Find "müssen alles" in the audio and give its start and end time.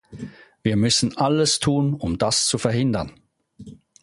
0.77-1.59